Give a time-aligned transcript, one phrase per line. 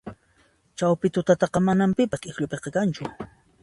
[0.77, 3.05] Chawpi tutataqa manan pipas k'ikllupiqa kanchu